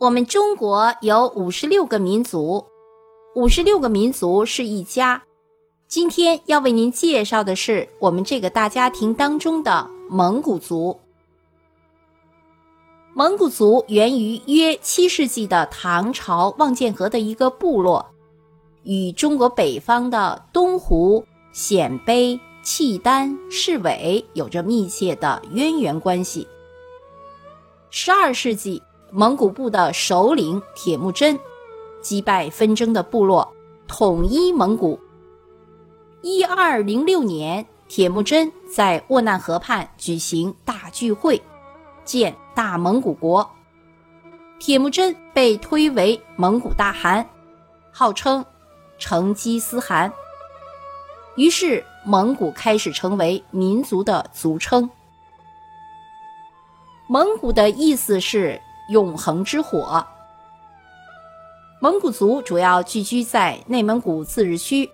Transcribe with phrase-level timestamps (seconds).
[0.00, 2.64] 我们中国有五十六个民族，
[3.34, 5.22] 五十六个民族是一家。
[5.88, 10.98] 今天要为您介绍的是我们这个大家庭当中的蒙古族。
[13.12, 18.10] 蒙古族源于约七世纪的唐朝望剑河的一个部落，
[18.84, 21.22] 与中国北方的东胡、
[21.52, 26.48] 鲜卑、契丹、士韦有着密切的渊源关系。
[27.90, 28.82] 十二世纪。
[29.12, 31.38] 蒙古部的首领铁木真
[32.00, 33.52] 击败纷争的部落，
[33.88, 34.98] 统一蒙古。
[36.22, 41.42] 一二零六年，铁木真在沃难河畔举行大聚会，
[42.04, 43.48] 建大蒙古国。
[44.58, 47.28] 铁木真被推为蒙古大汗，
[47.90, 48.44] 号称
[48.98, 50.12] 成吉思汗。
[51.36, 54.88] 于是，蒙古开始成为民族的族称。
[57.08, 58.60] 蒙古的意思是。
[58.90, 60.06] 永恒之火。
[61.80, 64.90] 蒙古族主要聚居在内蒙古自治区，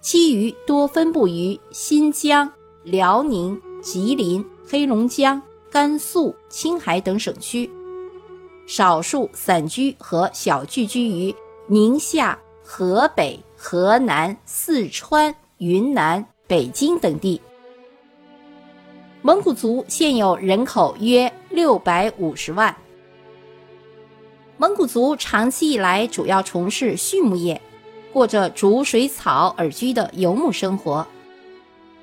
[0.00, 2.50] 其余多分布于新疆、
[2.82, 7.70] 辽宁、吉林、黑龙江、甘肃、青海等省区，
[8.66, 11.34] 少数散居和小聚居于
[11.66, 17.38] 宁夏、河北、河南、四川、云南、北京等地。
[19.20, 22.74] 蒙古族现有人口约六百五十万。
[24.60, 27.58] 蒙古族长期以来主要从事畜牧业，
[28.12, 31.06] 过着逐水草而居的游牧生活。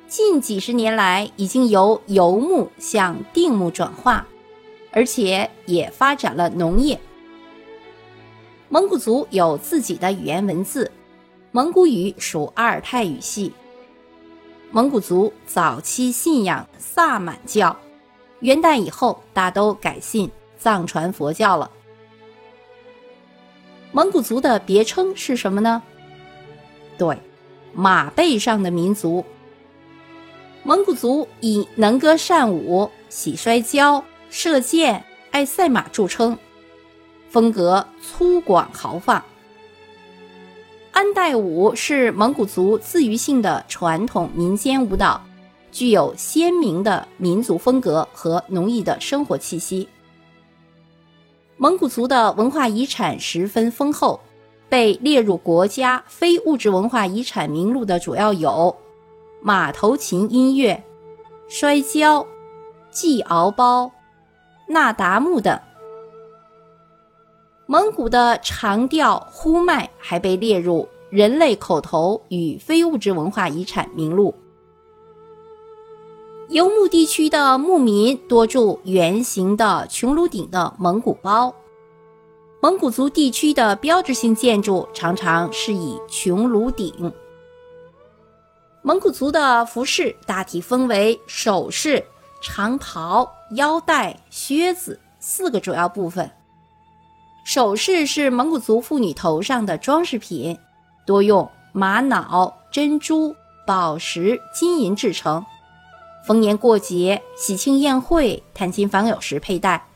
[0.08, 4.26] 近几十年来，已经由游牧向定牧转化，
[4.92, 7.00] 而且也发展了农业。
[8.70, 10.92] 蒙古族有自己的语言文字，
[11.52, 13.54] 蒙古语属阿尔泰语系。
[14.72, 17.78] 蒙古族早期信仰萨满教，
[18.40, 20.28] 元代以后大都改信
[20.58, 21.70] 藏传佛教了。
[23.92, 25.82] 蒙古族的别称是什么呢？
[26.98, 27.18] 对，
[27.74, 29.24] 马背上的民族。
[30.64, 36.38] 蒙古族以能歌善舞、喜摔跤、射箭、爱赛马著称，
[37.30, 39.24] 风格粗犷豪放。
[40.92, 45.24] 安代舞是蒙古族自娱性的传统民间舞蹈，
[45.72, 49.88] 具有鲜明的民族风格和浓郁的生活气息。
[51.60, 54.20] 蒙古族的文化遗产十分丰厚，
[54.70, 58.76] 被列入国家非物质文化遗产名录的主要有
[59.42, 60.84] 马头琴音乐、
[61.48, 62.24] 摔跤、
[62.92, 63.92] 祭敖包、
[64.68, 65.60] 那达慕等。
[67.66, 74.32] 蒙古的长调呼麦还被列入人类口头与非物质文化遗产名录。
[76.50, 81.54] 游牧地区的牧民多住圆形的穹庐顶的蒙古包。
[82.62, 87.12] 蒙古族地区的标志性建筑常常是以穹庐顶。
[88.82, 92.02] 蒙古族的服饰大体分为首饰、
[92.42, 96.32] 长袍、腰带、靴子四个主要部分。
[97.44, 100.58] 首饰是蒙古族妇女头上的装饰品，
[101.06, 103.36] 多用玛瑙、珍珠、
[103.66, 105.46] 宝石、金银制成。
[106.26, 109.88] 逢年过节、喜庆宴会、探亲访友时佩戴。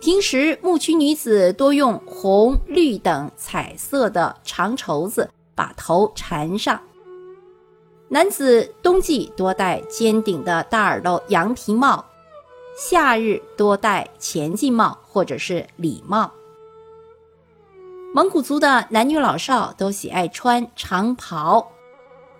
[0.00, 6.80] 平时牧区女子多用红、绿等彩色的长绸子把头缠上。
[8.08, 12.04] 男子冬季多戴尖顶的大耳朵羊皮帽，
[12.78, 16.32] 夏日多戴前进帽或者是礼帽。
[18.14, 21.72] 蒙古族的男女老少都喜爱穿长袍。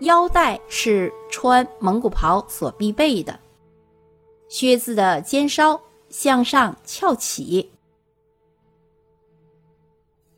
[0.00, 3.40] 腰带是穿蒙古袍所必备的，
[4.48, 7.70] 靴子的尖梢向上翘起。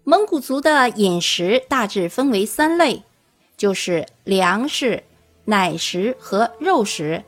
[0.02, 3.02] 蒙古族的饮食大致分为三类，
[3.56, 5.04] 就是粮食、
[5.44, 7.22] 奶食和肉食。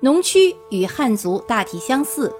[0.00, 2.34] 农区与汉族大体相似，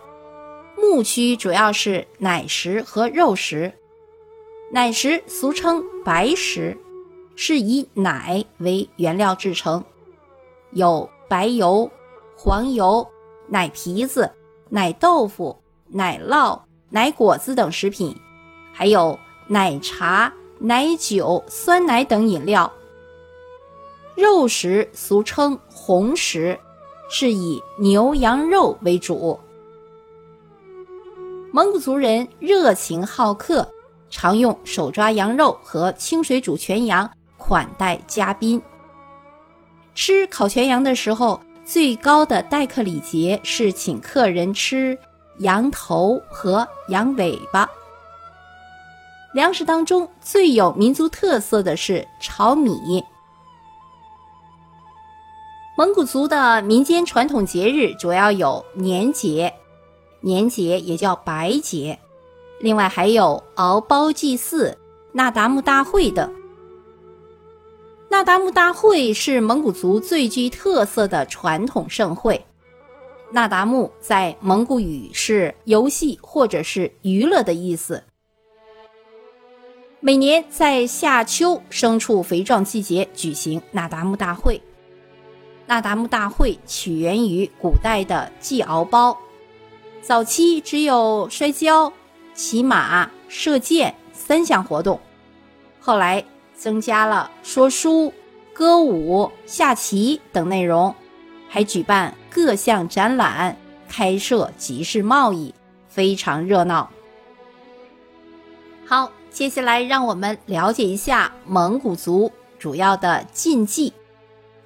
[0.76, 3.72] 牧区主要是奶食和肉食。
[4.72, 6.76] 奶食俗称白食。
[7.38, 9.84] 是以奶为原料制成，
[10.72, 11.88] 有白油、
[12.34, 13.06] 黄油、
[13.46, 14.32] 奶皮子、
[14.70, 15.54] 奶豆腐、
[15.86, 18.16] 奶酪、奶果子等食品，
[18.72, 19.18] 还有
[19.48, 22.72] 奶茶、奶酒、酸奶等饮料。
[24.14, 26.58] 肉食俗称红食，
[27.10, 29.38] 是以牛羊肉为主。
[31.52, 33.68] 蒙古族人热情好客，
[34.08, 37.10] 常用手抓羊肉和清水煮全羊。
[37.46, 38.60] 款待嘉宾。
[39.94, 44.98] 吃烤全羊的时候，最高的待客礼节是请客人吃
[45.38, 47.70] 羊头和羊尾巴。
[49.32, 53.04] 粮食当中最有民族特色的是炒米。
[55.78, 59.52] 蒙古族的民间传统节日主要有年节，
[60.20, 61.98] 年节也叫白节，
[62.60, 64.76] 另外还有敖包祭祀、
[65.12, 66.32] 那达慕大会等。
[68.08, 72.44] 那达慕大会是蒙古族最具特色的传统盛会。
[73.32, 78.04] 那达慕在蒙古语是游戏或者是娱乐的意思。
[79.98, 84.62] 每年在夏秋牲畜肥壮季节举行那达慕大会。
[85.66, 89.18] 那达慕大会起源于古代的祭敖包，
[90.00, 91.92] 早期只有摔跤、
[92.34, 95.00] 骑马、射箭三项活动，
[95.80, 96.24] 后来
[96.56, 98.12] 增加了说书、
[98.52, 100.94] 歌舞、下棋等内容，
[101.48, 103.56] 还举办各项展览，
[103.88, 105.54] 开设集市贸易，
[105.88, 106.90] 非常热闹。
[108.86, 113.92] 好，接下来让我们了解一下蒙古族主要的禁忌。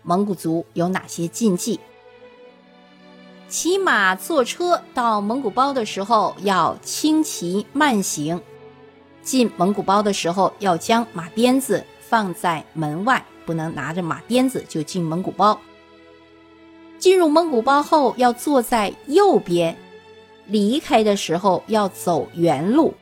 [0.03, 1.81] 蒙古族有哪些禁忌？
[3.49, 8.39] 骑马、坐车到蒙古包的时候要轻骑慢行；
[9.23, 15.59] 进蒙古包的时候要将马鞭子放在门外，不能拿着马鞭子就进蒙古包。
[16.99, 19.77] 进入蒙古包后要坐在右边，
[20.47, 22.93] 离开的时候要走原路，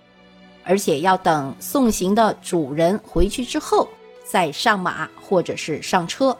[0.65, 3.88] 而且要等送行的主人回去之后
[4.25, 6.37] 再上马或者是上车。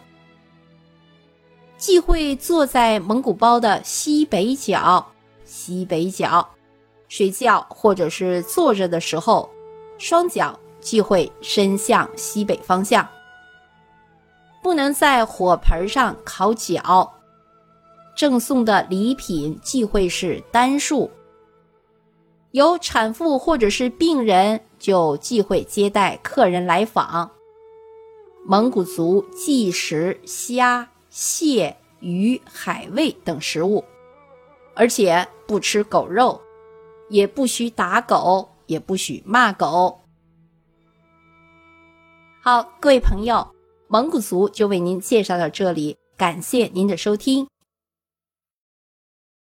[1.77, 5.07] 忌讳坐在蒙古包的西北角，
[5.45, 6.49] 西北角
[7.09, 9.49] 睡觉或者是坐着的时候，
[9.99, 13.07] 双脚忌讳伸向西北方向。
[14.63, 17.13] 不能在火盆上烤脚。
[18.17, 21.11] 赠送的礼品忌讳是单数。
[22.53, 27.31] 有产妇或者是病人就忌讳接待客人来访。
[28.45, 30.89] 蒙古族忌食虾。
[31.11, 33.83] 蟹、鱼、海味等食物，
[34.75, 36.39] 而且不吃狗肉，
[37.09, 40.01] 也不许打狗，也不许骂狗。
[42.41, 43.47] 好，各位朋友，
[43.89, 47.49] 蒙古族就为您介绍到这里，感谢您的收听。